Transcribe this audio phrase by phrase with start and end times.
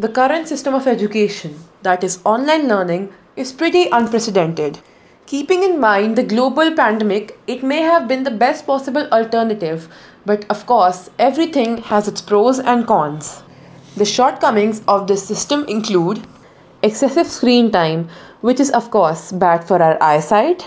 [0.00, 4.78] The current system of education, that is online learning, is pretty unprecedented.
[5.26, 9.90] Keeping in mind the global pandemic, it may have been the best possible alternative,
[10.24, 13.42] but of course, everything has its pros and cons.
[13.98, 16.26] The shortcomings of this system include
[16.82, 18.08] excessive screen time,
[18.40, 20.66] which is, of course, bad for our eyesight,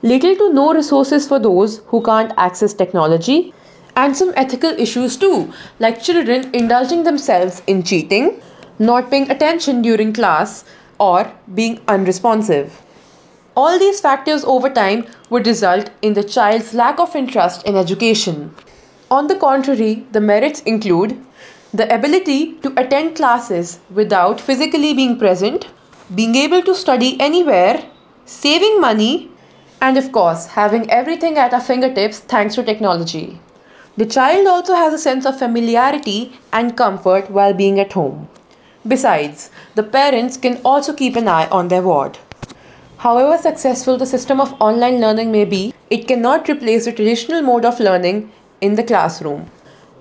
[0.00, 3.52] little to no resources for those who can't access technology,
[3.94, 8.40] and some ethical issues too, like children indulging themselves in cheating
[8.80, 10.64] not paying attention during class,
[10.98, 12.82] or being unresponsive.
[13.54, 18.54] All these factors over time would result in the child's lack of interest in education.
[19.10, 21.16] On the contrary, the merits include
[21.74, 25.68] the ability to attend classes without physically being present,
[26.14, 27.84] being able to study anywhere,
[28.24, 29.30] saving money,
[29.82, 33.40] and of course, having everything at our fingertips thanks to technology.
[33.96, 38.28] The child also has a sense of familiarity and comfort while being at home.
[38.88, 42.16] Besides, the parents can also keep an eye on their ward.
[42.96, 47.66] However successful the system of online learning may be, it cannot replace the traditional mode
[47.66, 48.32] of learning
[48.62, 49.50] in the classroom.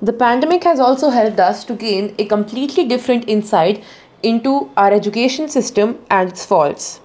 [0.02, 3.84] The pandemic has also helped us to gain a completely different insight
[4.24, 7.02] into our education system and its faults,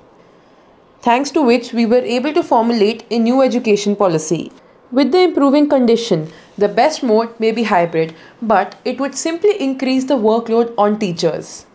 [1.01, 4.53] thanks to which we were able to formulate a new education policy.
[4.93, 10.05] With the improving condition, the best mode may be hybrid, but it would simply increase
[10.05, 11.67] the workload on teachers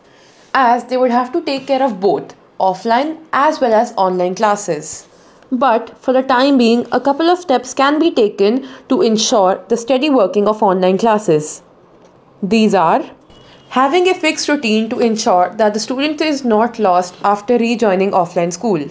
[0.54, 5.08] as they would have to take care of both offline as well as online classes.
[5.52, 9.78] But for the time being, a couple of steps can be taken to ensure the
[9.78, 11.62] steady working of online classes.
[12.44, 13.04] These are
[13.70, 18.54] having a fixed routine to ensure that the student is not lost after rejoining offline
[18.54, 18.84] school.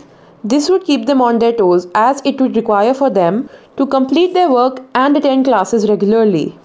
[0.44, 4.34] This would keep them on their toes as it would require for them to complete
[4.34, 6.56] their work and attend classes regularly.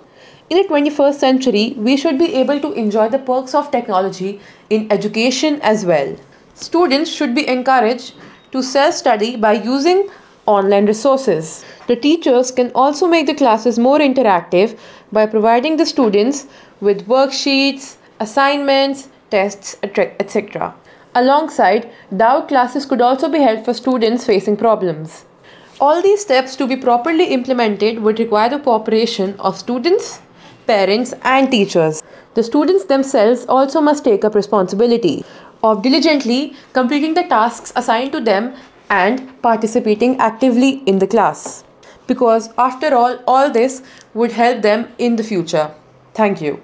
[0.50, 4.92] In the 21st century, we should be able to enjoy the perks of technology in
[4.92, 6.16] education as well.
[6.54, 8.14] Students should be encouraged
[8.52, 10.08] to self study by using
[10.46, 11.66] online resources.
[11.88, 14.78] The teachers can also make the classes more interactive
[15.12, 16.46] by providing the students
[16.80, 20.76] with worksheets, assignments, tests, etc.
[21.16, 25.26] Alongside, doubt classes could also be held for students facing problems.
[25.80, 30.22] All these steps to be properly implemented would require the cooperation of students,
[30.66, 32.02] parents, and teachers.
[32.34, 35.24] The students themselves also must take up responsibility
[35.64, 38.56] of diligently completing the tasks assigned to them
[38.90, 41.64] and participating actively in the class.
[42.08, 43.84] Because after all, all this
[44.16, 45.70] would help them in the future.
[46.16, 46.64] Thank you.